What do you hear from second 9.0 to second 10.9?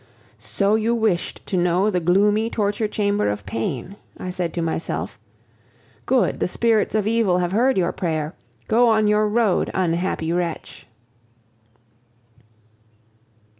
your road, unhappy wretch!